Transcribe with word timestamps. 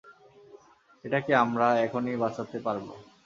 এটাকে 1.05 1.31
আমরা 1.43 1.67
এখন-ই 1.85 2.15
বাঁচাতে 2.23 2.57
পারবো। 2.65 2.91